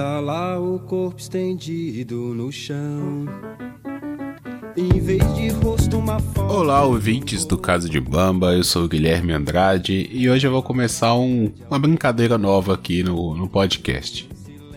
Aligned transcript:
Tá 0.00 0.18
lá 0.18 0.58
o 0.58 0.78
corpo 0.78 1.20
estendido 1.20 2.32
no 2.34 2.50
chão. 2.50 3.26
Em 4.74 4.98
vez 4.98 5.22
de 5.34 5.48
rosto, 5.50 5.98
uma 5.98 6.18
foto. 6.18 6.50
Olá, 6.54 6.82
ouvintes 6.86 7.44
do 7.44 7.58
Caso 7.58 7.86
de 7.86 8.00
Bamba, 8.00 8.54
eu 8.54 8.64
sou 8.64 8.84
o 8.84 8.88
Guilherme 8.88 9.34
Andrade 9.34 10.08
e 10.10 10.30
hoje 10.30 10.46
eu 10.46 10.50
vou 10.50 10.62
começar 10.62 11.12
um- 11.14 11.52
uma 11.68 11.78
brincadeira 11.78 12.38
nova 12.38 12.72
aqui 12.72 13.02
no, 13.02 13.34
no 13.36 13.46
podcast. 13.46 14.26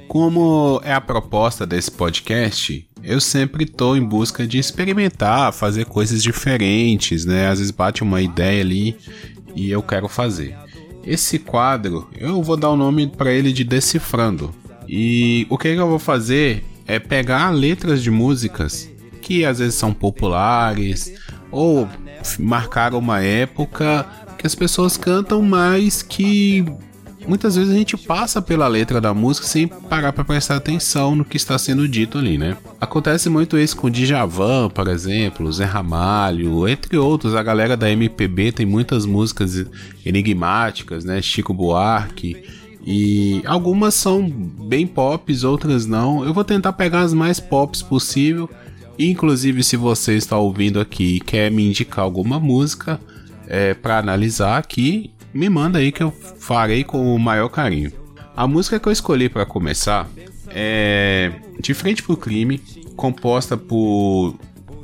Como 0.09 0.81
é 0.83 0.91
a 0.93 0.99
proposta 0.99 1.65
desse 1.65 1.89
podcast, 1.89 2.85
eu 3.01 3.21
sempre 3.21 3.63
estou 3.63 3.95
em 3.95 4.03
busca 4.03 4.45
de 4.45 4.57
experimentar, 4.57 5.53
fazer 5.53 5.85
coisas 5.85 6.21
diferentes, 6.21 7.23
né? 7.23 7.47
Às 7.47 7.59
vezes 7.59 7.71
bate 7.71 8.03
uma 8.03 8.21
ideia 8.21 8.59
ali 8.59 8.97
e 9.55 9.71
eu 9.71 9.81
quero 9.81 10.09
fazer. 10.09 10.53
Esse 11.01 11.39
quadro, 11.39 12.09
eu 12.19 12.43
vou 12.43 12.57
dar 12.57 12.71
o 12.71 12.75
nome 12.75 13.07
para 13.07 13.31
ele 13.31 13.53
de 13.53 13.63
Decifrando. 13.63 14.53
E 14.95 15.47
o 15.49 15.57
que, 15.57 15.73
que 15.73 15.81
eu 15.81 15.89
vou 15.89 15.97
fazer 15.97 16.63
é 16.85 16.99
pegar 16.99 17.49
letras 17.49 18.03
de 18.03 18.11
músicas 18.11 18.87
que 19.23 19.43
às 19.43 19.57
vezes 19.57 19.73
são 19.73 19.91
populares 19.91 21.11
ou 21.49 21.89
marcaram 22.37 22.99
uma 22.99 23.19
época 23.19 24.05
que 24.37 24.45
as 24.45 24.53
pessoas 24.53 24.95
cantam, 24.95 25.41
mas 25.41 26.03
que 26.03 26.63
muitas 27.27 27.55
vezes 27.55 27.73
a 27.73 27.75
gente 27.75 27.97
passa 27.97 28.39
pela 28.39 28.67
letra 28.67 29.01
da 29.01 29.15
música 29.15 29.47
sem 29.47 29.67
parar 29.67 30.13
para 30.13 30.23
prestar 30.23 30.57
atenção 30.57 31.15
no 31.15 31.25
que 31.25 31.37
está 31.37 31.57
sendo 31.57 31.87
dito 31.87 32.19
ali, 32.19 32.37
né? 32.37 32.55
Acontece 32.79 33.29
muito 33.31 33.57
isso 33.57 33.75
com 33.75 33.89
Djavan, 33.89 34.69
por 34.69 34.87
exemplo, 34.87 35.51
Zé 35.51 35.65
Ramalho, 35.65 36.67
entre 36.67 36.99
outros. 36.99 37.33
A 37.33 37.41
galera 37.41 37.75
da 37.75 37.89
MPB 37.89 38.51
tem 38.51 38.65
muitas 38.67 39.07
músicas 39.07 39.65
enigmáticas, 40.05 41.03
né? 41.03 41.19
Chico 41.19 41.51
Buarque. 41.51 42.43
E 42.85 43.41
algumas 43.45 43.93
são 43.93 44.29
bem 44.29 44.85
pops, 44.85 45.43
outras 45.43 45.85
não. 45.85 46.25
Eu 46.25 46.33
vou 46.33 46.43
tentar 46.43 46.73
pegar 46.73 47.01
as 47.01 47.13
mais 47.13 47.39
pops 47.39 47.81
possível. 47.81 48.49
Inclusive, 48.99 49.63
se 49.63 49.77
você 49.77 50.15
está 50.15 50.37
ouvindo 50.37 50.79
aqui 50.79 51.15
e 51.15 51.19
quer 51.19 51.49
me 51.49 51.67
indicar 51.67 52.03
alguma 52.03 52.39
música 52.39 52.99
é, 53.47 53.73
para 53.73 53.97
analisar 53.97 54.57
aqui, 54.57 55.11
me 55.33 55.49
manda 55.49 55.79
aí 55.79 55.91
que 55.91 56.03
eu 56.03 56.11
farei 56.11 56.83
com 56.83 57.15
o 57.15 57.19
maior 57.19 57.49
carinho. 57.49 57.91
A 58.35 58.47
música 58.47 58.79
que 58.79 58.87
eu 58.87 58.91
escolhi 58.91 59.29
para 59.29 59.45
começar 59.45 60.09
é 60.49 61.31
De 61.59 61.73
Frente 61.73 62.03
pro 62.03 62.17
Crime, 62.17 62.59
composta 62.95 63.57
por 63.57 64.35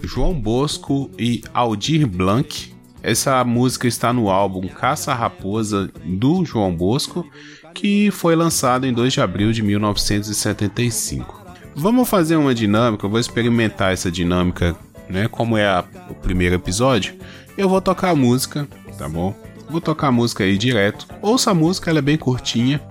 João 0.03 0.33
Bosco 0.33 1.09
e 1.17 1.43
Aldir 1.53 2.07
Blanc. 2.07 2.73
Essa 3.01 3.43
música 3.43 3.87
está 3.87 4.11
no 4.11 4.29
álbum 4.29 4.67
Caça 4.67 5.13
Raposa 5.13 5.89
do 6.03 6.43
João 6.43 6.75
Bosco, 6.75 7.25
que 7.73 8.11
foi 8.11 8.35
lançado 8.35 8.85
em 8.85 8.93
2 8.93 9.13
de 9.13 9.21
abril 9.21 9.51
de 9.51 9.61
1975. 9.63 11.39
Vamos 11.75 12.09
fazer 12.09 12.35
uma 12.35 12.53
dinâmica, 12.53 13.05
eu 13.05 13.09
vou 13.09 13.19
experimentar 13.19 13.93
essa 13.93 14.11
dinâmica, 14.11 14.75
né? 15.09 15.27
Como 15.27 15.57
é 15.57 15.65
a- 15.67 15.83
o 16.09 16.13
primeiro 16.13 16.55
episódio, 16.55 17.15
eu 17.57 17.69
vou 17.69 17.79
tocar 17.81 18.09
a 18.09 18.15
música, 18.15 18.67
tá 18.97 19.07
bom? 19.07 19.33
Vou 19.69 19.79
tocar 19.79 20.07
a 20.07 20.11
música 20.11 20.43
aí 20.43 20.57
direto. 20.57 21.07
Ouça 21.21 21.51
a 21.51 21.53
música, 21.53 21.89
ela 21.89 21.99
é 21.99 22.01
bem 22.01 22.17
curtinha. 22.17 22.81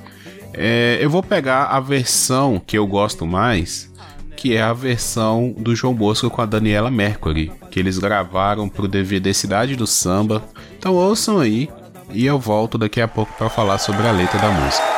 É, 0.55 0.97
eu 1.00 1.11
vou 1.11 1.22
pegar 1.22 1.65
a 1.65 1.81
versão 1.81 2.61
que 2.65 2.78
eu 2.78 2.87
gosto 2.87 3.27
mais, 3.27 3.88
que 4.39 4.55
é 4.55 4.62
a 4.62 4.72
versão 4.72 5.53
do 5.58 5.75
João 5.75 5.92
Bosco 5.92 6.31
com 6.31 6.41
a 6.41 6.47
Daniela 6.47 6.92
Mercury, 6.92 7.50
que 7.72 7.81
eles 7.81 7.98
gravaram 7.98 8.69
pro 8.69 8.86
DVD 8.86 9.34
Cidade 9.34 9.75
do 9.75 9.84
Samba. 9.84 10.44
Então 10.78 10.94
ouçam 10.94 11.41
aí 11.41 11.69
e 12.12 12.25
eu 12.25 12.39
volto 12.39 12.78
daqui 12.78 13.00
a 13.00 13.09
pouco 13.09 13.33
para 13.36 13.50
falar 13.50 13.78
sobre 13.78 14.06
a 14.06 14.12
letra 14.12 14.39
da 14.39 14.53
música. 14.53 14.97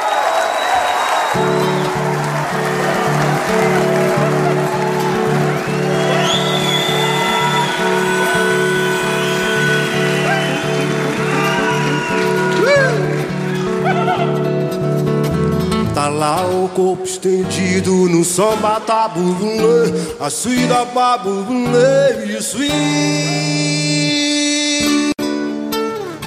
Lá 16.11 16.47
o 16.47 16.69
corpo 16.69 17.05
estendido 17.05 17.93
no 18.09 18.25
samba 18.25 18.81
tabulê, 18.81 19.93
a 20.21 20.29
suída 20.29 20.85
babulê 20.87 22.27
e 22.27 22.43
swing. 22.43 22.71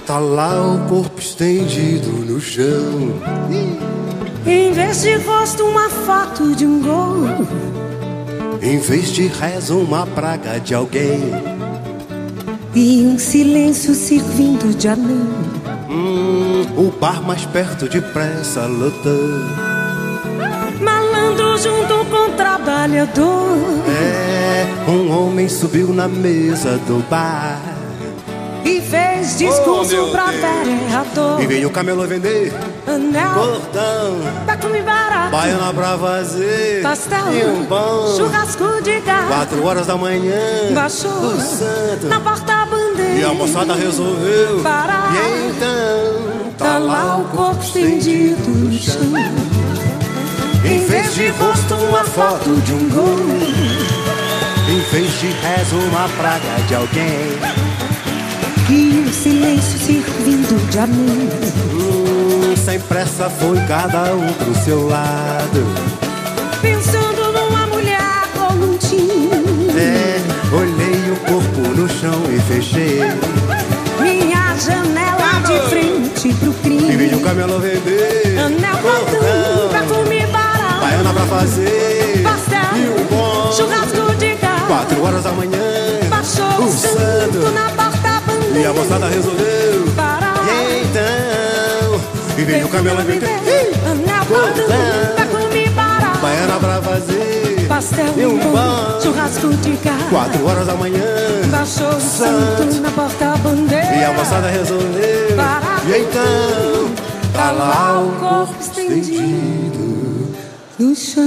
Tá 0.06 0.20
lá 0.20 0.62
o 0.62 0.80
corpo 0.88 1.20
estendido 1.20 2.10
no 2.10 2.40
chão. 2.40 3.14
Em 4.46 4.72
vez 4.72 5.02
de 5.02 5.16
rosto, 5.16 5.64
uma 5.64 5.90
foto 5.90 6.54
de 6.54 6.66
um 6.66 6.82
gol. 6.82 7.26
Em 8.62 8.78
vez 8.80 9.12
de 9.12 9.28
reza, 9.28 9.74
uma 9.74 10.06
praga 10.06 10.60
de 10.60 10.74
alguém. 10.74 11.20
E 12.76 13.02
um 13.06 13.18
silêncio 13.18 13.94
servindo 13.94 14.76
de 14.78 14.88
anão. 14.88 15.54
Hum, 15.90 16.64
o 16.76 16.92
bar 17.00 17.22
mais 17.22 17.46
perto 17.46 17.88
depressa 17.88 18.66
lotando. 18.66 19.73
Junto 21.58 22.06
com 22.06 22.32
trabalhador. 22.36 23.58
É, 23.88 24.66
um 24.90 25.12
homem 25.12 25.48
subiu 25.48 25.90
na 25.94 26.08
mesa 26.08 26.78
do 26.88 27.04
bar. 27.10 27.60
E 28.66 28.82
fez 28.82 29.38
discurso 29.38 30.08
Oh, 30.08 30.12
pra 30.12 30.26
Deus. 30.28 30.42
vereador. 30.66 31.42
E 31.42 31.48
veio 31.48 31.68
o 31.68 31.72
camelo 31.72 32.06
vender 32.08 32.54
Anel, 32.88 33.34
cordão. 33.34 34.18
pra 34.46 34.58
comer 34.58 34.84
barato. 34.84 35.32
Baiana 35.32 35.74
pra 35.74 35.98
fazer 35.98 36.82
Pastel, 36.82 37.34
e 37.34 37.46
um 37.46 37.66
pão. 37.66 38.16
churrasco 38.18 38.82
de 38.82 39.00
gato. 39.02 39.28
Quatro 39.28 39.66
horas 39.66 39.88
da 39.88 39.96
manhã 39.98 40.36
Baixou 40.74 41.12
o 41.12 41.40
santo 41.40 42.08
na 42.08 42.20
porta-bandeira. 42.20 43.20
E 43.20 43.24
a 43.24 43.34
moçada 43.34 43.74
resolveu 43.76 44.60
Parar. 44.64 45.12
E 45.14 45.50
então 45.50 46.34
Tá 46.58 46.78
lá 46.78 47.18
o 47.18 47.24
corpo 47.36 47.62
estendido 47.64 48.48
no 48.50 48.72
chão. 48.74 49.02
Em 50.74 50.86
vez 50.86 51.14
de 51.16 51.28
rosto 51.30 51.76
uma 51.76 52.04
foto 52.04 52.50
de 52.62 52.74
um 52.74 52.90
gol. 52.90 53.18
Em 54.70 54.80
vez 54.92 55.20
de 55.20 55.28
rezo 55.28 55.76
uma 55.78 56.08
praga 56.18 56.62
de 56.68 56.76
alguém. 56.76 57.38
E 58.70 59.04
um 59.08 59.14
silêncio 59.14 59.78
servindo 59.80 60.70
de 60.72 60.80
anão. 60.80 61.30
hum, 61.74 62.56
Sem 62.56 62.80
pressa 62.80 63.30
foi 63.30 63.58
cada 63.68 64.14
um 64.16 64.34
pro 64.34 64.56
seu 64.64 64.88
lado. 64.88 65.64
Pensando 66.62 67.32
numa 67.34 67.68
mulher 67.68 68.24
ou 68.50 68.56
num 68.56 68.78
time. 68.78 69.30
É, 69.78 70.20
olhei 70.56 71.12
o 71.12 71.16
corpo 71.18 71.62
no 71.76 71.88
chão 71.88 72.24
e 72.36 72.40
fechei. 72.52 73.00
Minha 74.02 74.56
janela 74.58 75.40
de 75.46 75.70
frente 75.70 76.34
pro 76.40 76.50
E 76.52 76.54
crime. 76.64 76.96
veio 76.98 77.18
o 77.18 77.22
camelo 77.22 77.60
vender. 77.60 78.38
Anel 78.40 78.78
fazer 81.40 82.22
Pastel, 82.24 82.60
E 82.76 83.02
um 83.02 83.06
bom 83.06 83.52
churrasco 83.52 84.16
de 84.18 84.36
gato. 84.36 84.66
Quatro 84.68 85.04
horas 85.04 85.24
da 85.24 85.32
manhã 85.32 85.60
Baixou 86.10 86.46
o 86.46 86.66
o 86.66 86.70
santo 86.72 86.98
santo 86.98 87.52
na 87.52 87.70
porta-bandeira. 87.72 88.60
E 88.60 88.66
a 88.66 88.74
moçada 88.74 89.08
resolveu 89.08 89.88
Parar. 89.96 90.44
E 90.48 90.84
então 90.84 92.02
E 92.38 92.44
veio 92.44 92.66
o 92.66 92.70
camelo 92.70 93.02
vender 93.04 93.28
Anel 93.90 94.26
cordão 94.28 95.16
pra 95.16 95.26
comer 95.26 95.70
barato. 95.72 96.20
Baiana 96.20 96.60
pra 96.60 96.82
fazer 96.82 97.66
Pastel, 97.68 98.14
E 98.18 98.26
um 98.26 98.40
pão. 98.40 99.02
churrasco 99.02 99.48
de 99.56 99.72
gato. 99.84 100.10
Quatro 100.10 100.46
horas 100.46 100.68
da 100.68 100.76
manhã 100.76 101.02
Baixou 101.50 101.88
o 101.90 102.00
Santo. 102.00 102.64
santo 102.64 102.82
na 102.82 102.92
porta-bandeira. 102.92 103.96
E 103.96 104.04
a 104.04 104.14
moçada 104.14 104.50
resolveu 104.50 105.36
Parar. 105.36 105.82
E 105.88 106.02
então 106.02 106.94
Tá 107.34 107.50
lá 107.52 108.00
o 108.00 108.12
corpo 108.20 108.54
estendido 108.62 109.93
no 110.84 110.96
chão. 110.96 111.24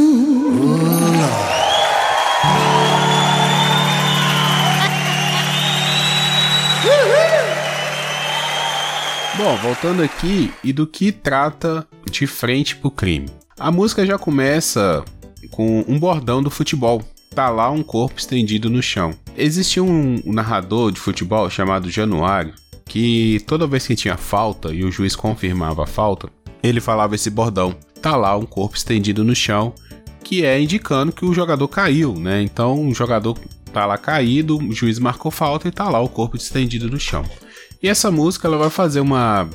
Bom, 9.36 9.56
voltando 9.56 10.02
aqui 10.02 10.52
e 10.62 10.72
do 10.72 10.86
que 10.86 11.10
trata 11.10 11.86
de 12.10 12.26
frente 12.26 12.76
pro 12.76 12.90
crime. 12.90 13.28
A 13.58 13.70
música 13.70 14.04
já 14.04 14.18
começa 14.18 15.02
com 15.50 15.84
um 15.88 15.98
bordão 15.98 16.42
do 16.42 16.50
futebol. 16.50 17.02
Tá 17.34 17.48
lá 17.48 17.70
um 17.70 17.82
corpo 17.82 18.18
estendido 18.18 18.68
no 18.68 18.82
chão. 18.82 19.14
Existia 19.36 19.82
um 19.82 20.20
narrador 20.24 20.90
de 20.90 21.00
futebol 21.00 21.48
chamado 21.48 21.90
Januário 21.90 22.54
que 22.86 23.40
toda 23.46 23.66
vez 23.66 23.86
que 23.86 23.96
tinha 23.96 24.16
falta 24.16 24.72
e 24.72 24.84
o 24.84 24.92
juiz 24.92 25.16
confirmava 25.16 25.82
a 25.82 25.86
falta, 25.86 26.28
ele 26.62 26.80
falava 26.80 27.14
esse 27.14 27.30
bordão. 27.30 27.74
Tá 28.06 28.14
lá 28.14 28.36
um 28.36 28.46
corpo 28.46 28.76
estendido 28.76 29.24
no 29.24 29.34
chão, 29.34 29.74
que 30.22 30.44
é 30.44 30.60
indicando 30.60 31.10
que 31.10 31.24
o 31.24 31.34
jogador 31.34 31.66
caiu, 31.66 32.14
né? 32.14 32.40
Então 32.40 32.86
o 32.86 32.94
jogador 32.94 33.36
tá 33.72 33.84
lá 33.84 33.98
caído, 33.98 34.58
o 34.58 34.72
juiz 34.72 35.00
marcou 35.00 35.28
falta 35.32 35.66
e 35.66 35.72
tá 35.72 35.90
lá 35.90 35.98
o 35.98 36.08
corpo 36.08 36.36
estendido 36.36 36.88
no 36.88 37.00
chão. 37.00 37.24
E 37.82 37.88
essa 37.88 38.08
música 38.08 38.46
ela 38.46 38.58
vai 38.58 38.70
fazer 38.70 39.00
uma 39.00 39.50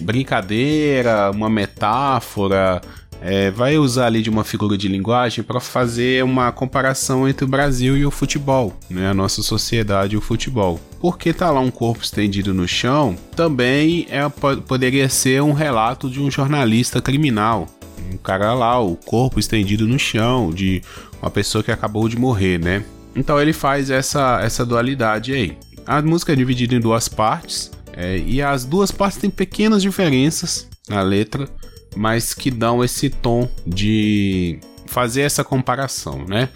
brincadeira, 0.00 1.30
uma 1.32 1.50
metáfora 1.50 2.80
é, 3.22 3.52
vai 3.52 3.78
usar 3.78 4.06
ali 4.06 4.20
de 4.20 4.28
uma 4.28 4.42
figura 4.42 4.76
de 4.76 4.88
linguagem 4.88 5.44
para 5.44 5.60
fazer 5.60 6.24
uma 6.24 6.50
comparação 6.50 7.28
entre 7.28 7.44
o 7.44 7.48
Brasil 7.48 7.96
e 7.96 8.04
o 8.04 8.10
futebol, 8.10 8.76
né? 8.90 9.08
A 9.08 9.14
nossa 9.14 9.42
sociedade 9.42 10.14
e 10.14 10.18
o 10.18 10.20
futebol. 10.20 10.80
Porque 11.00 11.32
tá 11.32 11.50
lá 11.50 11.60
um 11.60 11.70
corpo 11.70 12.02
estendido 12.02 12.52
no 12.52 12.66
chão, 12.66 13.16
também 13.36 14.06
é, 14.10 14.28
poderia 14.66 15.08
ser 15.08 15.40
um 15.40 15.52
relato 15.52 16.10
de 16.10 16.20
um 16.20 16.30
jornalista 16.30 17.00
criminal. 17.00 17.68
Um 18.12 18.16
cara 18.16 18.54
lá, 18.54 18.80
o 18.80 18.96
corpo 18.96 19.38
estendido 19.38 19.86
no 19.86 19.98
chão, 19.98 20.50
de 20.50 20.82
uma 21.20 21.30
pessoa 21.30 21.62
que 21.62 21.70
acabou 21.70 22.08
de 22.08 22.18
morrer, 22.18 22.58
né? 22.58 22.84
Então 23.14 23.40
ele 23.40 23.52
faz 23.52 23.90
essa, 23.90 24.40
essa 24.42 24.64
dualidade 24.64 25.32
aí. 25.32 25.56
A 25.86 26.00
música 26.00 26.32
é 26.32 26.36
dividida 26.36 26.74
em 26.74 26.80
duas 26.80 27.08
partes, 27.08 27.70
é, 27.92 28.18
e 28.18 28.40
as 28.40 28.64
duas 28.64 28.90
partes 28.90 29.18
têm 29.18 29.30
pequenas 29.30 29.82
diferenças 29.82 30.68
na 30.88 31.02
letra, 31.02 31.48
mas 31.94 32.32
que 32.32 32.50
dão 32.50 32.82
esse 32.82 33.10
tom 33.10 33.48
de 33.66 34.58
fazer 34.86 35.22
essa 35.22 35.42
comparação, 35.42 36.24
né? 36.26 36.48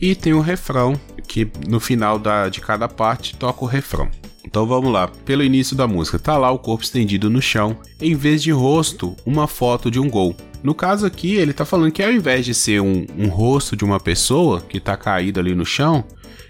E 0.00 0.14
tem 0.14 0.32
o 0.32 0.40
refrão, 0.40 0.98
que 1.26 1.48
no 1.66 1.80
final 1.80 2.18
da, 2.18 2.48
de 2.48 2.60
cada 2.60 2.88
parte 2.88 3.36
toca 3.36 3.64
o 3.64 3.68
refrão. 3.68 4.08
Então 4.44 4.66
vamos 4.66 4.92
lá, 4.92 5.08
pelo 5.24 5.42
início 5.42 5.74
da 5.74 5.86
música, 5.86 6.18
tá 6.18 6.36
lá 6.36 6.50
o 6.50 6.58
corpo 6.58 6.84
estendido 6.84 7.30
no 7.30 7.40
chão, 7.40 7.76
em 8.00 8.14
vez 8.14 8.42
de 8.42 8.50
rosto, 8.50 9.16
uma 9.24 9.48
foto 9.48 9.90
de 9.90 9.98
um 9.98 10.08
gol. 10.08 10.36
No 10.64 10.74
caso 10.74 11.04
aqui, 11.04 11.34
ele 11.34 11.52
tá 11.52 11.66
falando 11.66 11.92
que 11.92 12.02
ao 12.02 12.10
invés 12.10 12.46
de 12.46 12.54
ser 12.54 12.80
um, 12.80 13.06
um 13.18 13.28
rosto 13.28 13.76
de 13.76 13.84
uma 13.84 14.00
pessoa 14.00 14.62
que 14.62 14.80
tá 14.80 14.96
caída 14.96 15.38
ali 15.38 15.54
no 15.54 15.66
chão, 15.66 16.02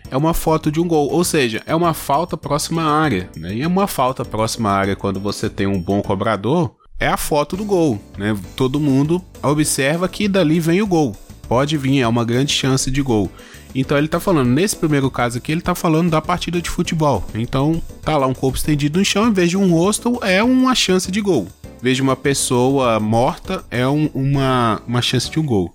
é 0.08 0.16
uma 0.16 0.32
foto 0.32 0.70
de 0.70 0.80
um 0.80 0.86
gol, 0.86 1.10
ou 1.10 1.24
seja, 1.24 1.60
é 1.66 1.74
uma 1.74 1.92
falta 1.92 2.36
próxima 2.36 2.84
à 2.84 2.96
área. 2.96 3.28
Né? 3.36 3.56
E 3.56 3.62
é 3.62 3.66
uma 3.66 3.88
falta 3.88 4.24
próxima 4.24 4.70
à 4.70 4.72
área 4.72 4.94
quando 4.94 5.18
você 5.18 5.50
tem 5.50 5.66
um 5.66 5.82
bom 5.82 6.00
cobrador, 6.00 6.76
é 7.00 7.08
a 7.08 7.16
foto 7.16 7.56
do 7.56 7.64
gol. 7.64 8.00
Né? 8.16 8.38
Todo 8.54 8.78
mundo 8.78 9.20
observa 9.42 10.08
que 10.08 10.28
dali 10.28 10.60
vem 10.60 10.80
o 10.80 10.86
gol. 10.86 11.16
Pode 11.48 11.76
vir, 11.76 11.98
é 11.98 12.06
uma 12.06 12.24
grande 12.24 12.52
chance 12.52 12.92
de 12.92 13.02
gol. 13.02 13.28
Então 13.74 13.98
ele 13.98 14.06
tá 14.06 14.20
falando, 14.20 14.48
nesse 14.48 14.76
primeiro 14.76 15.10
caso 15.10 15.38
aqui, 15.38 15.50
ele 15.50 15.60
tá 15.60 15.74
falando 15.74 16.10
da 16.10 16.22
partida 16.22 16.62
de 16.62 16.70
futebol. 16.70 17.24
Então 17.34 17.82
tá 18.00 18.16
lá 18.16 18.28
um 18.28 18.34
corpo 18.34 18.56
estendido 18.56 18.96
no 18.96 19.04
chão, 19.04 19.26
em 19.26 19.32
vez 19.32 19.50
de 19.50 19.56
um 19.56 19.72
rosto, 19.72 20.20
é 20.22 20.40
uma 20.40 20.72
chance 20.76 21.10
de 21.10 21.20
gol. 21.20 21.48
Vez 21.84 21.98
de 21.98 22.02
uma 22.02 22.16
pessoa 22.16 22.98
morta, 22.98 23.62
é 23.70 23.86
um, 23.86 24.08
uma, 24.14 24.80
uma 24.86 25.02
chance 25.02 25.30
de 25.30 25.38
um 25.38 25.44
gol. 25.44 25.70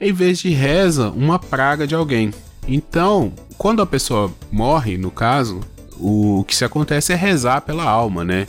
Em 0.00 0.12
vez 0.12 0.40
de 0.40 0.50
reza, 0.50 1.10
uma 1.10 1.38
praga 1.38 1.86
de 1.86 1.94
alguém. 1.94 2.32
Então, 2.66 3.32
quando 3.56 3.80
a 3.80 3.86
pessoa 3.86 4.28
morre, 4.50 4.98
no 4.98 5.08
caso, 5.08 5.60
o 6.00 6.44
que 6.48 6.56
se 6.56 6.64
acontece 6.64 7.12
é 7.12 7.14
rezar 7.14 7.60
pela 7.60 7.84
alma, 7.84 8.24
né? 8.24 8.48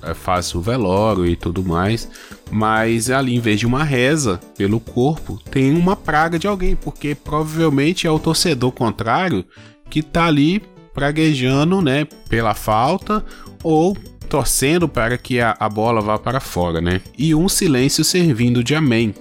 É, 0.00 0.14
faz 0.14 0.54
o 0.54 0.60
velório 0.60 1.26
e 1.26 1.34
tudo 1.34 1.64
mais, 1.64 2.08
mas 2.48 3.10
ali 3.10 3.34
em 3.34 3.40
vez 3.40 3.58
de 3.58 3.66
uma 3.66 3.82
reza 3.82 4.38
pelo 4.56 4.78
corpo, 4.78 5.40
tem 5.50 5.76
uma 5.76 5.96
praga 5.96 6.38
de 6.38 6.46
alguém, 6.46 6.76
porque 6.76 7.16
provavelmente 7.16 8.06
é 8.06 8.10
o 8.12 8.20
torcedor 8.20 8.70
contrário 8.70 9.44
que 9.90 10.00
tá 10.00 10.26
ali 10.26 10.62
praguejando, 10.94 11.82
né, 11.82 12.06
pela 12.28 12.54
falta 12.54 13.24
ou 13.64 13.96
torcendo 14.26 14.88
para 14.88 15.16
que 15.16 15.40
a, 15.40 15.56
a 15.58 15.68
bola 15.68 16.00
vá 16.00 16.18
para 16.18 16.40
fora, 16.40 16.80
né? 16.80 17.00
E 17.16 17.34
um 17.34 17.48
silêncio 17.48 18.04
servindo 18.04 18.62
de 18.62 18.74
amém, 18.74 19.14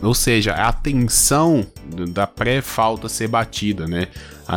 ou 0.00 0.14
seja, 0.14 0.52
a 0.52 0.72
tensão 0.72 1.66
da 2.10 2.26
pré-falta 2.26 3.08
ser 3.08 3.28
batida, 3.28 3.86
né? 3.86 4.08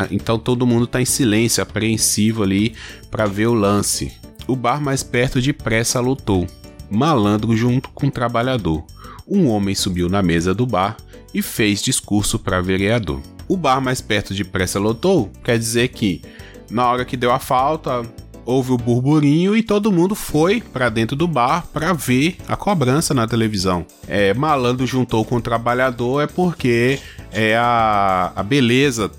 Então 0.09 0.39
todo 0.39 0.65
mundo 0.65 0.85
está 0.85 1.01
em 1.01 1.05
silêncio, 1.05 1.61
apreensivo 1.61 2.43
ali 2.43 2.75
para 3.11 3.25
ver 3.25 3.47
o 3.47 3.53
lance. 3.53 4.13
O 4.47 4.55
bar 4.55 4.81
mais 4.81 5.03
perto 5.03 5.41
depressa 5.41 5.99
lutou. 5.99 6.47
Malandro 6.89 7.55
junto 7.55 7.89
com 7.89 8.09
trabalhador. 8.09 8.83
Um 9.27 9.47
homem 9.47 9.73
subiu 9.73 10.07
na 10.07 10.21
mesa 10.21 10.53
do 10.53 10.65
bar 10.65 10.97
e 11.33 11.41
fez 11.41 11.81
discurso 11.81 12.37
para 12.37 12.61
vereador. 12.61 13.21
O 13.47 13.57
bar 13.57 13.81
mais 13.81 14.01
perto 14.01 14.33
depressa 14.33 14.79
lotou 14.79 15.31
quer 15.43 15.57
dizer 15.57 15.89
que 15.89 16.21
na 16.69 16.89
hora 16.89 17.05
que 17.05 17.17
deu 17.17 17.31
a 17.31 17.39
falta, 17.39 18.01
houve 18.45 18.71
o 18.71 18.77
burburinho 18.77 19.55
e 19.55 19.63
todo 19.63 19.91
mundo 19.91 20.13
foi 20.13 20.61
para 20.61 20.89
dentro 20.89 21.15
do 21.15 21.27
bar 21.27 21.65
para 21.73 21.93
ver 21.93 22.37
a 22.47 22.55
cobrança 22.55 23.13
na 23.13 23.27
televisão. 23.27 23.85
É, 24.07 24.33
malandro 24.33 24.85
juntou 24.85 25.25
com 25.25 25.37
o 25.37 25.41
trabalhador 25.41 26.21
é 26.21 26.27
porque 26.27 26.99
é 27.31 27.57
a, 27.57 28.31
a 28.35 28.43
beleza, 28.43 29.11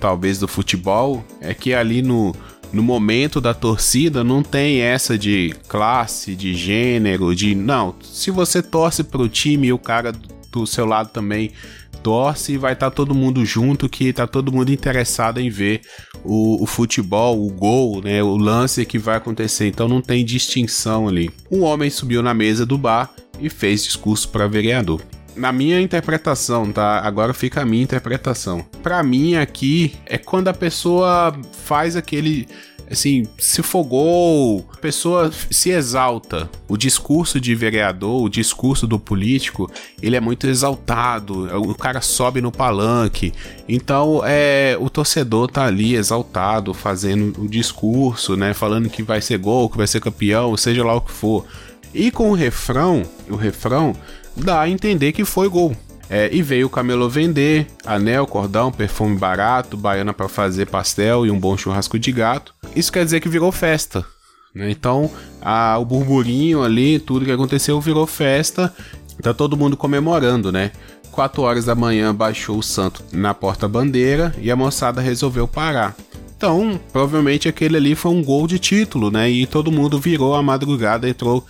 talvez, 0.00 0.38
do 0.38 0.48
futebol 0.48 1.24
é 1.40 1.52
que 1.52 1.74
ali 1.74 2.02
no, 2.02 2.34
no 2.72 2.82
momento 2.82 3.40
da 3.40 3.52
torcida 3.52 4.24
não 4.24 4.42
tem 4.42 4.80
essa 4.80 5.18
de 5.18 5.54
classe, 5.68 6.34
de 6.34 6.54
gênero, 6.54 7.34
de 7.34 7.54
não. 7.54 7.94
Se 8.02 8.30
você 8.30 8.62
torce 8.62 9.04
para 9.04 9.20
o 9.20 9.28
time 9.28 9.68
e 9.68 9.72
o 9.72 9.78
cara 9.78 10.12
do 10.50 10.66
seu 10.66 10.84
lado 10.84 11.10
também 11.10 11.52
torce 12.02 12.52
e 12.52 12.58
vai 12.58 12.72
estar 12.72 12.90
tá 12.90 12.94
todo 12.94 13.14
mundo 13.14 13.44
junto, 13.44 13.88
que 13.88 14.12
tá 14.12 14.26
todo 14.26 14.52
mundo 14.52 14.72
interessado 14.72 15.40
em 15.40 15.50
ver 15.50 15.82
o, 16.24 16.62
o, 16.62 16.66
futebol, 16.66 17.44
o 17.44 17.50
gol, 17.50 18.02
né, 18.02 18.22
o 18.22 18.36
lance 18.36 18.84
que 18.84 18.98
vai 18.98 19.16
acontecer. 19.16 19.68
Então 19.68 19.88
não 19.88 20.00
tem 20.00 20.24
distinção 20.24 21.08
ali. 21.08 21.30
Um 21.50 21.62
homem 21.62 21.90
subiu 21.90 22.22
na 22.22 22.34
mesa 22.34 22.66
do 22.66 22.76
bar 22.76 23.10
e 23.40 23.48
fez 23.48 23.84
discurso 23.84 24.28
para 24.28 24.46
vereador. 24.46 25.00
Na 25.36 25.52
minha 25.52 25.80
interpretação, 25.80 26.70
tá? 26.72 27.00
Agora 27.00 27.32
fica 27.32 27.62
a 27.62 27.64
minha 27.64 27.82
interpretação. 27.82 28.66
Para 28.82 29.02
mim 29.02 29.36
aqui 29.36 29.94
é 30.04 30.18
quando 30.18 30.48
a 30.48 30.54
pessoa 30.54 31.34
faz 31.52 31.96
aquele 31.96 32.48
assim, 32.90 33.26
se 33.38 33.62
fogou, 33.62 34.68
a 34.72 34.76
pessoa 34.76 35.30
se 35.50 35.70
exalta. 35.70 36.50
O 36.68 36.76
discurso 36.76 37.40
de 37.40 37.54
vereador, 37.54 38.22
o 38.22 38.28
discurso 38.28 38.86
do 38.86 38.98
político, 38.98 39.70
ele 40.02 40.16
é 40.16 40.20
muito 40.20 40.46
exaltado. 40.46 41.46
O 41.56 41.74
cara 41.74 42.00
sobe 42.00 42.40
no 42.40 42.50
palanque. 42.50 43.32
Então, 43.68 44.22
é, 44.24 44.76
o 44.80 44.90
torcedor 44.90 45.48
tá 45.48 45.66
ali 45.66 45.94
exaltado, 45.94 46.74
fazendo 46.74 47.40
o 47.42 47.48
discurso, 47.48 48.36
né, 48.36 48.52
falando 48.52 48.90
que 48.90 49.02
vai 49.02 49.20
ser 49.20 49.38
gol, 49.38 49.70
que 49.70 49.76
vai 49.76 49.86
ser 49.86 50.00
campeão, 50.00 50.56
seja 50.56 50.84
lá 50.84 50.94
o 50.94 51.00
que 51.00 51.12
for. 51.12 51.46
E 51.94 52.10
com 52.10 52.30
o 52.30 52.34
refrão, 52.34 53.02
o 53.28 53.36
refrão 53.36 53.94
dá 54.36 54.60
a 54.60 54.68
entender 54.68 55.12
que 55.12 55.24
foi 55.24 55.48
gol. 55.48 55.76
É, 56.10 56.28
e 56.32 56.42
veio 56.42 56.66
o 56.66 56.70
camelô 56.70 57.08
vender 57.08 57.68
anel, 57.86 58.26
cordão, 58.26 58.72
perfume 58.72 59.16
barato, 59.16 59.76
baiana 59.76 60.12
para 60.12 60.28
fazer 60.28 60.66
pastel 60.66 61.24
e 61.24 61.30
um 61.30 61.38
bom 61.38 61.56
churrasco 61.56 61.96
de 62.00 62.10
gato. 62.10 62.52
Isso 62.74 62.92
quer 62.92 63.04
dizer 63.04 63.20
que 63.20 63.28
virou 63.28 63.52
festa. 63.52 64.04
Né? 64.52 64.72
Então, 64.72 65.08
a, 65.40 65.78
o 65.78 65.84
burburinho 65.84 66.64
ali, 66.64 66.98
tudo 66.98 67.24
que 67.24 67.30
aconteceu 67.30 67.80
virou 67.80 68.08
festa. 68.08 68.74
Tá 69.22 69.32
todo 69.32 69.56
mundo 69.56 69.76
comemorando, 69.76 70.50
né? 70.50 70.72
4 71.12 71.42
horas 71.42 71.64
da 71.64 71.74
manhã 71.74 72.14
baixou 72.14 72.58
o 72.58 72.62
santo 72.62 73.04
na 73.12 73.32
porta-bandeira 73.34 74.34
e 74.40 74.50
a 74.50 74.56
moçada 74.56 75.00
resolveu 75.00 75.46
parar. 75.46 75.94
Então, 76.36 76.80
provavelmente 76.90 77.48
aquele 77.48 77.76
ali 77.76 77.94
foi 77.94 78.10
um 78.12 78.24
gol 78.24 78.46
de 78.46 78.58
título, 78.58 79.10
né? 79.10 79.30
E 79.30 79.46
todo 79.46 79.70
mundo 79.70 79.98
virou 79.98 80.34
a 80.34 80.42
madrugada, 80.42 81.08
entrou 81.08 81.44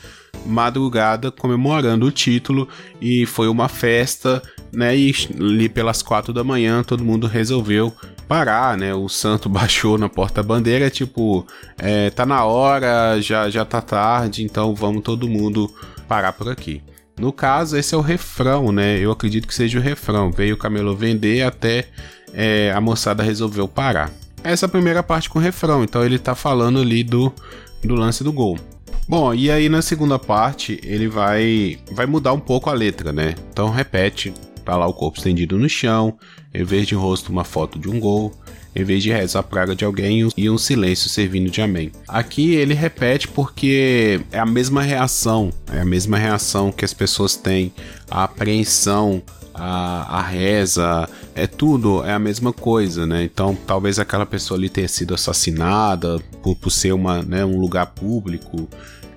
madrugada 0.47 1.31
comemorando 1.31 2.07
o 2.07 2.11
título 2.11 2.69
e 3.01 3.27
foi 3.27 3.49
uma 3.49 3.69
festa, 3.69 4.43
né? 4.73 4.97
E 4.97 5.15
ali 5.39 5.69
pelas 5.69 6.03
quatro 6.03 6.33
da 6.33 6.45
manhã 6.45 6.83
todo 6.83 7.05
mundo 7.05 7.27
resolveu 7.27 7.93
parar, 8.29 8.77
né? 8.77 8.95
O 8.95 9.09
santo 9.09 9.49
baixou 9.51 9.99
na 9.99 10.09
porta-bandeira, 10.09 10.91
tipo, 10.91 11.47
é, 11.79 12.11
tá 12.11 12.25
na 12.25 12.45
hora, 12.45 13.21
já, 13.21 13.51
já 13.51 13.65
tá 13.65 13.81
tarde, 13.81 14.45
então 14.45 14.75
vamos 14.75 15.03
todo 15.03 15.29
mundo 15.29 15.73
parar 16.09 16.33
por 16.33 16.49
aqui. 16.49 16.83
No 17.19 17.33
caso, 17.33 17.77
esse 17.77 17.95
é 17.95 17.99
o 17.99 18.01
refrão, 18.01 18.73
né? 18.73 18.99
Eu 18.99 19.11
acredito 19.11 19.47
que 19.47 19.55
seja 19.55 19.79
o 19.79 19.83
refrão. 19.83 20.33
Veio 20.33 20.55
o 20.55 20.59
camelo 20.59 20.97
vender 20.97 21.43
até 21.43 21.87
é, 22.33 22.73
a 22.75 22.81
moçada 22.81 23.23
resolveu 23.23 23.69
parar. 23.69 24.11
Essa 24.43 24.65
é 24.65 24.69
a 24.69 24.71
primeira 24.71 25.03
parte 25.03 25.29
com 25.29 25.39
o 25.39 25.43
refrão, 25.43 25.85
então 25.85 26.03
ele 26.03 26.19
tá 26.19 26.35
falando 26.35 26.81
ali 26.81 27.05
do, 27.05 27.33
do 27.85 27.95
lance 27.95 28.25
do 28.25 28.33
gol. 28.33 28.59
Bom, 29.11 29.35
e 29.35 29.51
aí 29.51 29.69
na 29.69 29.83
segunda 29.83 30.21
parte 30.21 30.81
ele 30.85 31.09
vai 31.09 31.81
vai 31.91 32.07
mudar 32.07 32.33
um 32.33 32.39
pouco 32.39 32.71
a 32.71 32.73
letra, 32.73 33.13
né? 33.13 33.35
Então 33.51 33.69
repete, 33.69 34.33
tá 34.65 34.77
lá 34.77 34.87
o 34.87 34.95
corpo 34.95 35.19
estendido 35.19 35.59
no 35.59 35.69
chão, 35.69 36.17
em 36.55 36.63
vez 36.63 36.87
de 36.87 36.95
rosto 36.95 37.33
uma 37.33 37.43
foto 37.43 37.77
de 37.77 37.91
um 37.91 37.99
gol, 37.99 38.33
em 38.73 38.85
vez 38.85 39.03
de 39.03 39.11
reza 39.11 39.41
a 39.41 39.43
praga 39.43 39.75
de 39.75 39.85
alguém 39.85 40.29
e 40.37 40.49
um 40.49 40.57
silêncio 40.57 41.11
servindo 41.11 41.51
de 41.51 41.61
amém. 41.61 41.91
Aqui 42.07 42.55
ele 42.55 42.73
repete 42.73 43.27
porque 43.27 44.21
é 44.31 44.39
a 44.39 44.47
mesma 44.47 44.81
reação, 44.81 45.51
é 45.73 45.81
a 45.81 45.85
mesma 45.85 46.17
reação 46.17 46.71
que 46.71 46.85
as 46.85 46.95
pessoas 46.95 47.35
têm, 47.35 47.73
a 48.09 48.23
apreensão, 48.23 49.21
a, 49.53 50.19
a 50.19 50.23
reza, 50.23 51.09
é 51.35 51.49
tudo, 51.49 52.05
é 52.05 52.13
a 52.13 52.19
mesma 52.21 52.53
coisa, 52.53 53.05
né? 53.07 53.25
Então 53.25 53.59
talvez 53.67 53.99
aquela 53.99 54.25
pessoa 54.25 54.57
ali 54.57 54.69
tenha 54.69 54.87
sido 54.87 55.15
assassinada 55.15 56.21
por, 56.43 56.55
por 56.55 56.71
ser 56.71 56.93
uma, 56.93 57.23
né, 57.23 57.45
um 57.45 57.59
lugar 57.59 57.87
público, 57.87 58.69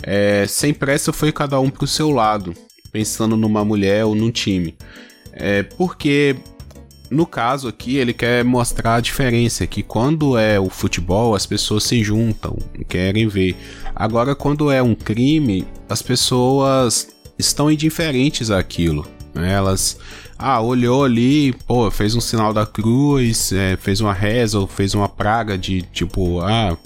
é, 0.04 0.46
sem 0.48 0.74
pressa 0.74 1.14
foi 1.14 1.32
cada 1.32 1.60
um 1.60 1.70
pro 1.70 1.88
seu 1.88 2.12
lado, 2.12 2.54
pensando 2.92 3.38
numa 3.38 3.64
mulher 3.64 4.06
ou 4.06 4.14
num 4.14 4.30
time. 4.30 4.76
É, 5.32 5.64
porque 5.64 6.36
no 7.10 7.26
caso 7.26 7.68
aqui 7.68 7.98
ele 7.98 8.14
quer 8.14 8.44
mostrar 8.44 8.96
a 8.96 9.00
diferença 9.00 9.66
que 9.66 9.82
quando 9.82 10.38
é 10.38 10.60
o 10.60 10.70
futebol 10.70 11.36
as 11.36 11.46
pessoas 11.46 11.84
se 11.84 12.04
juntam, 12.04 12.58
querem 12.88 13.28
ver. 13.28 13.56
Agora 13.96 14.36
quando 14.36 14.70
é 14.70 14.82
um 14.82 14.94
crime, 14.94 15.66
as 15.88 16.02
pessoas 16.02 17.08
estão 17.38 17.72
indiferentes 17.72 18.52
àquilo. 18.52 19.08
Né? 19.34 19.54
Elas, 19.54 19.98
ah, 20.38 20.62
olhou 20.62 21.04
ali, 21.04 21.54
pô, 21.66 21.90
fez 21.90 22.16
um 22.16 22.22
sinal 22.22 22.54
da 22.54 22.66
cruz, 22.66 23.52
é, 23.52 23.78
fez 23.78 24.02
uma 24.02 24.14
reza 24.14 24.60
ou 24.60 24.68
fez 24.68 24.94
uma 24.94 25.10
praga 25.10 25.58
de 25.58 25.82
tipo, 25.82 26.42
ah, 26.42 26.78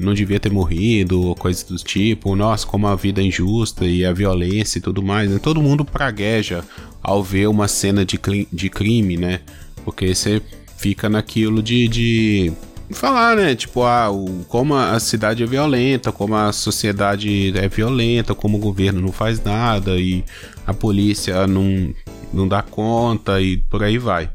não 0.00 0.14
devia 0.14 0.40
ter 0.40 0.50
morrido, 0.50 1.20
ou 1.22 1.34
coisas 1.34 1.62
do 1.62 1.76
tipo, 1.76 2.34
nossa, 2.34 2.66
como 2.66 2.86
a 2.86 2.96
vida 2.96 3.20
é 3.20 3.24
injusta 3.24 3.84
e 3.84 4.04
a 4.04 4.12
violência 4.12 4.78
e 4.78 4.82
tudo 4.82 5.02
mais. 5.02 5.30
Né? 5.30 5.38
Todo 5.38 5.62
mundo 5.62 5.84
pragueja 5.84 6.64
ao 7.02 7.22
ver 7.22 7.48
uma 7.48 7.68
cena 7.68 8.04
de, 8.04 8.18
de 8.52 8.70
crime, 8.70 9.16
né? 9.16 9.40
Porque 9.84 10.14
você 10.14 10.42
fica 10.76 11.08
naquilo 11.08 11.62
de, 11.62 11.88
de 11.88 12.52
falar, 12.90 13.36
né? 13.36 13.54
Tipo, 13.54 13.82
ah, 13.82 14.10
o, 14.10 14.44
como 14.48 14.74
a 14.74 14.98
cidade 14.98 15.42
é 15.42 15.46
violenta, 15.46 16.10
como 16.10 16.34
a 16.34 16.52
sociedade 16.52 17.52
é 17.56 17.68
violenta, 17.68 18.34
como 18.34 18.56
o 18.56 18.60
governo 18.60 19.00
não 19.00 19.12
faz 19.12 19.42
nada 19.42 19.98
e 19.98 20.24
a 20.66 20.74
polícia 20.74 21.46
não, 21.46 21.94
não 22.32 22.48
dá 22.48 22.62
conta 22.62 23.40
e 23.40 23.58
por 23.58 23.82
aí 23.82 23.98
vai. 23.98 24.30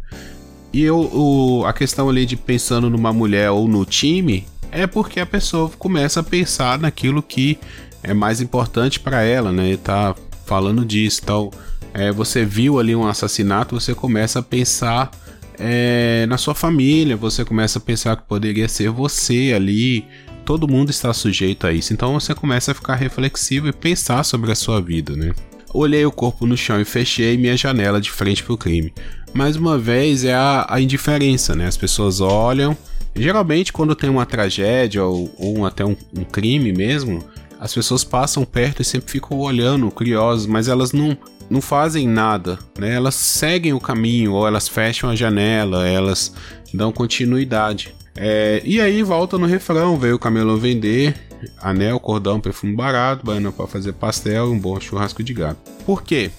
E 0.74 0.84
eu, 0.84 1.00
o, 1.00 1.66
a 1.66 1.72
questão 1.72 2.10
ali 2.10 2.26
de 2.26 2.36
pensando 2.36 2.90
numa 2.90 3.14
mulher 3.14 3.50
ou 3.50 3.68
no 3.68 3.86
time 3.86 4.46
é 4.76 4.86
porque 4.86 5.20
a 5.20 5.26
pessoa 5.26 5.70
começa 5.80 6.20
a 6.20 6.24
pensar 6.24 6.78
naquilo 6.78 7.24
que 7.24 7.58
é 8.04 8.14
mais 8.14 8.42
importante 8.42 9.00
para 9.00 9.24
ela, 9.24 9.52
né? 9.52 9.72
E 9.72 9.78
tá 9.78 10.14
falando 10.46 10.84
disso. 10.86 11.22
Então, 11.24 11.50
é, 11.94 12.12
você 12.12 12.44
viu 12.44 12.78
ali 12.78 12.94
um 12.94 13.08
assassinato, 13.08 13.80
você 13.80 13.96
começa 13.96 14.40
a 14.40 14.44
pensar 14.44 15.10
é, 15.58 16.26
na 16.28 16.38
sua 16.38 16.54
família, 16.54 17.16
você 17.16 17.46
começa 17.46 17.80
a 17.80 17.82
pensar 17.82 18.18
que 18.18 18.24
poderia 18.24 18.68
ser 18.68 18.90
você 18.90 19.54
ali. 19.56 20.06
Todo 20.44 20.68
mundo 20.68 20.92
está 20.92 21.14
sujeito 21.14 21.66
a 21.66 21.72
isso. 21.72 21.94
Então 21.94 22.14
você 22.20 22.36
começa 22.36 22.72
a 22.72 22.76
ficar 22.76 22.96
reflexivo 22.96 23.70
e 23.70 23.74
pensar 23.74 24.24
sobre 24.24 24.52
a 24.52 24.56
sua 24.56 24.82
vida, 24.82 25.16
né? 25.16 25.34
Olhei 25.74 26.06
o 26.06 26.12
corpo 26.12 26.46
no 26.46 26.56
chão 26.56 26.80
e 26.80 26.86
fechei 26.86 27.38
minha 27.38 27.58
janela 27.58 28.00
de 28.00 28.12
frente 28.12 28.44
para 28.44 28.54
o 28.54 28.58
crime. 28.58 28.94
Mais 29.34 29.56
uma 29.56 29.78
vez 29.78 30.24
é 30.24 30.34
a, 30.34 30.66
a 30.70 30.80
indiferença, 30.80 31.56
né? 31.56 31.66
As 31.66 31.78
pessoas 31.78 32.22
olham. 32.22 32.78
Geralmente, 33.16 33.72
quando 33.72 33.96
tem 33.96 34.10
uma 34.10 34.26
tragédia 34.26 35.04
ou, 35.04 35.34
ou 35.38 35.66
até 35.66 35.86
um, 35.86 35.96
um 36.18 36.24
crime 36.24 36.74
mesmo, 36.74 37.24
as 37.60 37.74
pessoas 37.74 38.04
passam 38.04 38.44
perto 38.44 38.82
e 38.82 38.86
sempre 38.86 39.12
ficam 39.12 39.40
olhando, 39.40 39.90
curiosas, 39.90 40.46
mas 40.46 40.68
elas 40.68 40.92
não, 40.92 41.18
não 41.50 41.62
fazem 41.62 42.08
nada, 42.08 42.60
né? 42.78 42.94
Elas 42.94 43.16
seguem 43.16 43.74
o 43.74 43.80
caminho, 43.80 44.34
ou 44.34 44.46
elas 44.46 44.68
fecham 44.68 45.10
a 45.10 45.16
janela, 45.16 45.88
elas 45.88 46.34
dão 46.74 46.92
continuidade. 46.92 47.96
É, 48.18 48.62
e 48.66 48.80
aí 48.80 49.02
volta 49.04 49.38
no 49.38 49.46
refrão, 49.46 49.98
veio 49.98 50.16
o 50.16 50.20
camelão 50.20 50.58
vender 50.58 51.16
anel, 51.62 52.00
cordão, 52.00 52.40
perfume 52.40 52.76
barato, 52.76 53.26
baiana 53.26 53.52
para 53.52 53.68
fazer 53.68 53.94
pastel, 53.94 54.52
um 54.52 54.60
bom 54.60 54.80
churrasco 54.80 55.24
de 55.24 55.34
gato. 55.34 55.60
Por 55.86 56.04
quê? 56.04 56.32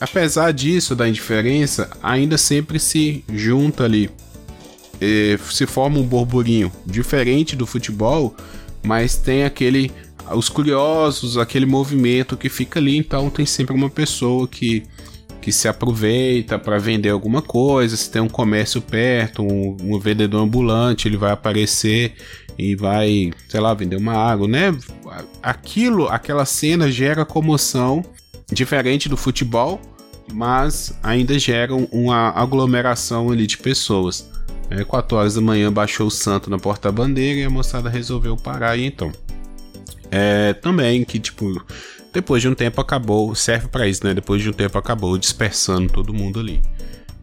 Apesar 0.00 0.52
disso, 0.52 0.94
da 0.94 1.08
indiferença, 1.08 1.90
ainda 2.02 2.38
sempre 2.38 2.78
se 2.78 3.24
junta 3.32 3.84
ali, 3.84 4.10
se 5.50 5.66
forma 5.66 5.98
um 5.98 6.02
burburinho 6.02 6.72
diferente 6.84 7.54
do 7.54 7.66
futebol, 7.66 8.34
mas 8.82 9.16
tem 9.16 9.44
aquele 9.44 9.90
os 10.34 10.48
curiosos, 10.48 11.38
aquele 11.38 11.66
movimento 11.66 12.36
que 12.36 12.48
fica 12.48 12.78
ali, 12.78 12.96
então 12.96 13.30
tem 13.30 13.46
sempre 13.46 13.74
uma 13.74 13.88
pessoa 13.88 14.46
que, 14.46 14.82
que 15.40 15.50
se 15.50 15.68
aproveita 15.68 16.58
para 16.58 16.78
vender 16.78 17.10
alguma 17.10 17.40
coisa, 17.40 17.96
se 17.96 18.10
tem 18.10 18.20
um 18.20 18.28
comércio 18.28 18.80
perto, 18.80 19.42
um, 19.42 19.76
um, 19.82 19.98
vendedor 19.98 20.42
ambulante, 20.42 21.08
ele 21.08 21.16
vai 21.16 21.32
aparecer 21.32 22.14
e 22.58 22.74
vai, 22.74 23.30
sei 23.48 23.60
lá, 23.60 23.72
vender 23.72 23.96
uma 23.96 24.14
água, 24.14 24.46
né? 24.46 24.76
Aquilo, 25.42 26.08
aquela 26.08 26.44
cena 26.44 26.90
gera 26.90 27.24
comoção, 27.24 28.04
diferente 28.52 29.08
do 29.08 29.16
futebol, 29.16 29.80
mas 30.32 30.98
ainda 31.02 31.38
gera 31.38 31.74
uma 31.74 32.30
aglomeração 32.30 33.30
ali 33.30 33.46
de 33.46 33.56
pessoas. 33.56 34.28
É, 34.70 34.84
4 34.84 35.16
horas 35.16 35.34
da 35.34 35.40
manhã 35.40 35.72
baixou 35.72 36.06
o 36.06 36.10
santo 36.10 36.50
na 36.50 36.58
porta-bandeira 36.58 37.40
e 37.40 37.44
a 37.44 37.50
moçada 37.50 37.88
resolveu 37.88 38.36
parar 38.36 38.76
e 38.76 38.84
então 38.84 39.10
é, 40.10 40.52
também 40.54 41.04
que, 41.04 41.18
tipo, 41.18 41.64
depois 42.12 42.42
de 42.42 42.48
um 42.48 42.54
tempo 42.54 42.80
acabou, 42.80 43.34
serve 43.34 43.68
para 43.68 43.86
isso, 43.86 44.04
né? 44.04 44.14
Depois 44.14 44.42
de 44.42 44.48
um 44.48 44.52
tempo 44.52 44.78
acabou 44.78 45.16
dispersando 45.18 45.92
todo 45.92 46.14
mundo 46.14 46.40
ali. 46.40 46.60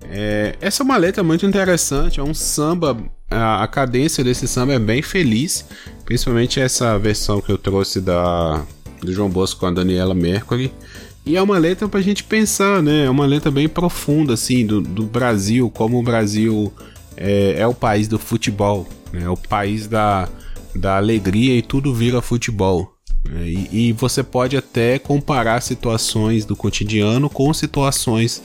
É, 0.04 0.56
essa 0.62 0.84
é 0.84 0.86
uma 0.86 0.98
letra 0.98 1.24
muito 1.24 1.46
interessante, 1.46 2.20
é 2.20 2.24
um 2.24 2.34
samba, 2.34 2.96
a, 3.30 3.64
a, 3.64 3.68
cadência 3.68 4.24
desse 4.24 4.48
samba 4.48 4.74
é 4.74 4.80
bem 4.80 5.02
feliz, 5.02 5.66
principalmente 6.06 6.60
essa 6.60 6.98
versão 7.00 7.42
que 7.42 7.52
eu 7.52 7.58
trouxe 7.58 8.00
da 8.00 8.64
do 9.02 9.12
João 9.12 9.30
Bosco 9.30 9.60
com 9.60 9.66
a 9.66 9.72
Daniela 9.72 10.14
Mercury. 10.14 10.72
E 11.25 11.36
é 11.36 11.42
uma 11.42 11.58
letra 11.58 11.88
pra 11.88 12.02
gente 12.02 12.24
pensar, 12.24 12.84
né? 12.84 13.06
É 13.06 13.10
uma 13.10 13.25
letra 13.25 13.50
bem 13.50 13.68
profunda, 13.68 14.36
assim, 14.36 14.66
do, 14.66 14.80
do 14.80 15.04
Brasil, 15.04 15.72
como 15.72 16.00
o 16.00 16.04
Brasil 16.04 16.72
é, 17.18 17.56
é 17.60 17.68
o 17.68 17.74
país 17.74 18.08
do 18.08 18.20
futebol, 18.20 18.88
né? 19.12 19.24
É 19.24 19.30
o 19.30 19.38
país 19.38 19.88
da, 19.88 20.28
da 20.76 20.98
alegria 20.98 21.56
e 21.58 21.62
tudo 21.62 21.94
vira 21.94 22.22
futebol. 22.22 22.94
Né? 23.24 23.48
E, 23.48 23.90
e, 23.90 23.92
você 23.94 24.24
pode 24.24 24.56
até 24.56 25.00
comparar 25.00 25.62
situações 25.62 26.46
do 26.46 26.56
cotidiano 26.56 27.30
com 27.30 27.54
situações 27.54 28.44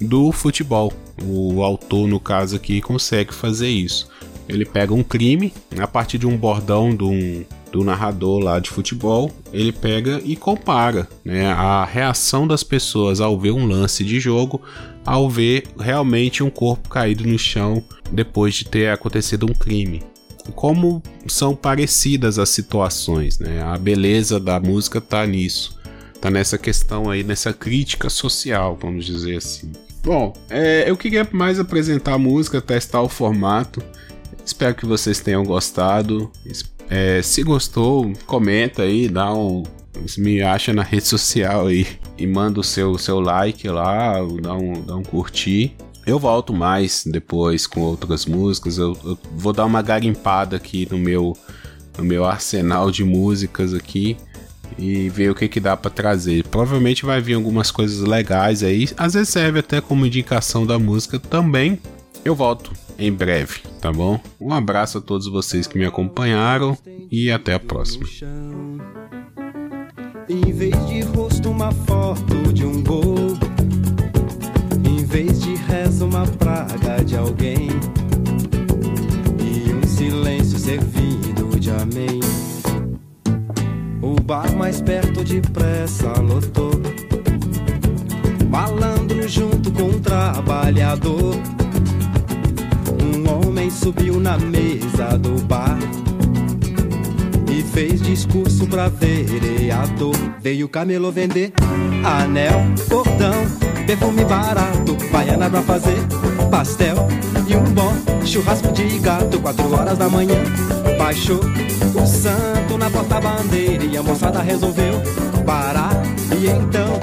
do 0.00 0.30
futebol. 0.32 0.92
O 1.22 1.62
autor, 1.62 2.08
no 2.08 2.20
caso 2.20 2.56
aqui, 2.56 2.80
consegue 2.80 3.34
fazer 3.34 3.68
isso. 3.68 4.08
Ele 4.48 4.64
pega 4.64 4.94
um 4.94 5.02
crime, 5.02 5.52
a 5.78 5.86
partir 5.86 6.18
de 6.18 6.26
um 6.26 6.36
bordão 6.36 6.94
de 6.94 7.04
um, 7.04 7.44
do 7.70 7.84
narrador 7.84 8.40
lá 8.40 8.58
de 8.58 8.68
futebol, 8.68 9.30
ele 9.52 9.70
pega 9.70 10.20
e 10.24 10.34
compara 10.34 11.08
né, 11.24 11.46
a 11.46 11.84
reação 11.84 12.46
das 12.46 12.62
pessoas 12.62 13.20
ao 13.20 13.38
ver 13.38 13.52
um 13.52 13.66
lance 13.66 14.04
de 14.04 14.18
jogo, 14.18 14.60
ao 15.10 15.28
ver 15.28 15.64
realmente 15.76 16.40
um 16.40 16.48
corpo 16.48 16.88
caído 16.88 17.26
no 17.26 17.36
chão 17.36 17.82
depois 18.12 18.54
de 18.54 18.64
ter 18.64 18.90
acontecido 18.90 19.44
um 19.44 19.52
crime 19.52 20.04
como 20.54 21.02
são 21.26 21.54
parecidas 21.54 22.38
as 22.38 22.48
situações, 22.48 23.38
né? 23.38 23.62
A 23.62 23.76
beleza 23.76 24.40
da 24.40 24.58
música 24.58 25.00
tá 25.00 25.24
nisso, 25.26 25.78
tá 26.20 26.30
nessa 26.30 26.56
questão 26.56 27.10
aí, 27.10 27.22
nessa 27.22 27.52
crítica 27.52 28.08
social, 28.08 28.78
vamos 28.80 29.04
dizer 29.04 29.36
assim. 29.36 29.70
Bom, 30.02 30.32
é, 30.48 30.88
eu 30.88 30.96
queria 30.96 31.28
mais 31.30 31.60
apresentar 31.60 32.14
a 32.14 32.18
música, 32.18 32.60
testar 32.60 33.02
o 33.02 33.08
formato. 33.08 33.82
Espero 34.44 34.74
que 34.74 34.86
vocês 34.86 35.20
tenham 35.20 35.44
gostado. 35.44 36.30
É, 36.88 37.20
se 37.22 37.42
gostou, 37.42 38.12
comenta 38.26 38.82
aí, 38.82 39.08
dá 39.08 39.32
um, 39.32 39.62
me 40.18 40.40
acha 40.40 40.72
na 40.72 40.82
rede 40.82 41.06
social 41.06 41.66
aí 41.66 41.86
e 42.20 42.26
manda 42.26 42.60
o 42.60 42.64
seu, 42.64 42.98
seu 42.98 43.18
like 43.18 43.66
lá, 43.66 44.14
dá 44.42 44.54
um, 44.54 44.82
dá 44.82 44.94
um 44.94 45.02
curtir. 45.02 45.74
Eu 46.06 46.18
volto 46.18 46.52
mais 46.52 47.02
depois 47.06 47.66
com 47.66 47.80
outras 47.80 48.26
músicas. 48.26 48.76
Eu, 48.76 48.96
eu, 49.04 49.18
vou 49.34 49.54
dar 49.54 49.64
uma 49.64 49.80
garimpada 49.80 50.56
aqui 50.56 50.86
no 50.90 50.98
meu, 50.98 51.36
no 51.96 52.04
meu 52.04 52.26
arsenal 52.26 52.90
de 52.90 53.02
músicas 53.02 53.72
aqui 53.72 54.18
e 54.78 55.08
ver 55.08 55.30
o 55.30 55.34
que, 55.34 55.48
que 55.48 55.60
dá 55.60 55.76
para 55.76 55.90
trazer. 55.90 56.44
Provavelmente 56.48 57.06
vai 57.06 57.22
vir 57.22 57.34
algumas 57.34 57.70
coisas 57.70 58.00
legais 58.00 58.62
aí. 58.62 58.88
Às 58.98 59.14
vezes 59.14 59.30
serve 59.30 59.60
até 59.60 59.80
como 59.80 60.04
indicação 60.04 60.66
da 60.66 60.78
música 60.78 61.18
também. 61.18 61.80
Eu 62.22 62.34
volto 62.34 62.72
em 62.98 63.10
breve, 63.10 63.60
tá 63.80 63.90
bom? 63.90 64.20
Um 64.38 64.52
abraço 64.52 64.98
a 64.98 65.00
todos 65.00 65.26
vocês 65.26 65.66
que 65.66 65.78
me 65.78 65.86
acompanharam 65.86 66.76
e 67.10 67.30
até 67.30 67.54
a 67.54 67.60
próxima. 67.60 68.04
Em 70.30 70.52
vez 70.52 70.86
de 70.86 71.00
rosto, 71.00 71.50
uma 71.50 71.72
foto 71.72 72.52
de 72.52 72.64
um 72.64 72.82
gol 72.82 73.36
vez 75.10 75.40
de 75.42 75.56
reza 75.56 76.04
uma 76.04 76.24
praga 76.24 77.04
de 77.04 77.16
alguém 77.16 77.68
e 79.40 79.74
um 79.74 79.82
silêncio 79.88 80.56
servido 80.56 81.58
de 81.58 81.68
amém. 81.68 82.20
O 84.00 84.14
bar 84.22 84.54
mais 84.56 84.80
perto 84.80 85.24
depressa 85.24 86.12
lotou, 86.20 86.70
malandro 88.48 89.28
junto 89.28 89.72
com 89.72 89.88
um 89.88 90.00
trabalhador. 90.00 91.34
Um 93.02 93.48
homem 93.48 93.68
subiu 93.68 94.20
na 94.20 94.38
mesa 94.38 95.18
do 95.18 95.42
bar 95.42 95.76
fez 97.72 98.00
discurso 98.00 98.66
pra 98.66 98.88
vereador. 98.88 100.16
Veio 100.40 100.66
o 100.66 100.68
camelo 100.68 101.10
vender 101.10 101.52
anel, 102.04 102.64
cordão 102.88 103.70
perfume 103.90 104.24
barato, 104.24 104.96
baiana 105.10 105.50
pra 105.50 105.62
fazer 105.62 105.96
pastel 106.48 106.94
e 107.48 107.56
um 107.56 107.64
bom 107.74 107.92
churrasco 108.24 108.70
de 108.72 109.00
gato. 109.00 109.40
Quatro 109.40 109.72
horas 109.74 109.98
da 109.98 110.08
manhã, 110.08 110.36
baixou 110.96 111.40
o 111.40 112.06
santo 112.06 112.78
na 112.78 112.88
porta-bandeira 112.88 113.84
e 113.84 113.96
a 113.96 114.02
moçada 114.02 114.40
resolveu 114.42 115.02
parar. 115.44 115.90
E 116.40 116.46
então, 116.46 117.00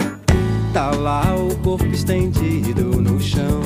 tá 0.74 0.92
lá 0.92 1.36
o 1.36 1.54
corpo 1.58 1.88
estendido 1.88 3.02
no 3.02 3.20
chão. 3.20 3.62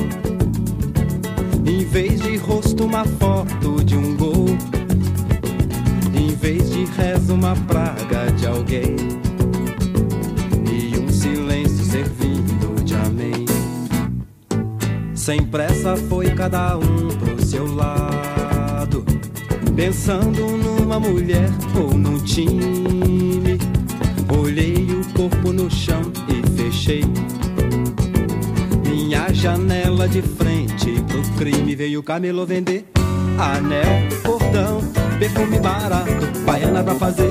Em 1.64 1.84
vez 1.84 2.20
de 2.20 2.36
rosto, 2.38 2.84
uma 2.84 3.04
foto 3.04 3.84
de 3.84 3.96
um 3.96 4.11
vez 6.42 6.70
de 6.70 6.84
rezo, 6.86 7.34
uma 7.34 7.54
praga 7.54 8.32
de 8.32 8.48
alguém. 8.48 8.96
E 10.68 10.98
um 10.98 11.08
silêncio 11.08 11.84
servindo 11.84 12.84
de 12.84 12.94
amém. 12.94 13.46
Sem 15.14 15.44
pressa 15.44 15.96
foi 15.96 16.30
cada 16.30 16.76
um 16.76 17.08
pro 17.16 17.46
seu 17.46 17.72
lado. 17.72 19.04
Pensando 19.76 20.56
numa 20.56 20.98
mulher 20.98 21.48
ou 21.76 21.96
num 21.96 22.18
time. 22.18 23.56
Olhei 24.36 24.88
o 24.90 25.12
corpo 25.14 25.52
no 25.52 25.70
chão 25.70 26.02
e 26.28 26.56
fechei. 26.56 27.04
Minha 28.84 29.32
janela 29.32 30.08
de 30.08 30.20
frente 30.20 31.00
pro 31.06 31.22
crime 31.38 31.76
veio 31.76 32.00
o 32.00 32.02
camelo 32.02 32.44
vender. 32.44 32.84
Anel, 33.38 34.08
cordão, 34.24 34.80
perfume 35.22 35.60
barato, 35.60 36.40
baiana 36.44 36.82
pra 36.82 36.96
fazer 36.96 37.30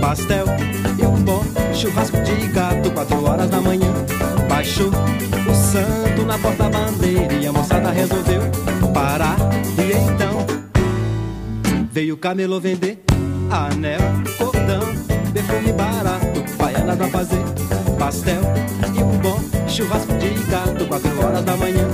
pastel 0.00 0.44
e 1.00 1.06
um 1.06 1.22
bom 1.22 1.40
churrasco 1.72 2.16
de 2.22 2.48
gato. 2.48 2.90
Quatro 2.90 3.24
horas 3.24 3.48
da 3.48 3.60
manhã, 3.60 3.92
baixou 4.48 4.88
o 4.88 5.54
santo 5.54 6.26
na 6.26 6.36
porta-bandeira 6.36 7.34
e 7.34 7.46
a 7.46 7.52
moçada 7.52 7.92
resolveu 7.92 8.42
parar. 8.92 9.36
E 9.78 9.92
então 9.96 10.44
veio 11.92 12.14
o 12.14 12.18
camelo 12.18 12.60
vender 12.60 13.04
anel, 13.52 14.00
cordão, 14.36 14.80
perfume 15.32 15.72
barato, 15.74 16.56
baiana 16.58 16.96
pra 16.96 17.06
fazer 17.06 17.44
pastel 18.00 18.42
e 18.96 19.00
um 19.00 19.16
bom 19.18 19.38
churrasco 19.68 20.12
de 20.14 20.30
gato. 20.50 20.86
Quatro 20.88 21.24
horas 21.24 21.44
da 21.44 21.56
manhã, 21.56 21.86